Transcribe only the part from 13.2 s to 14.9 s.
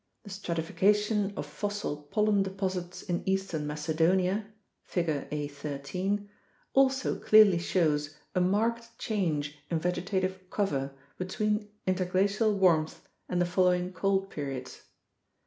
and the following cold periods.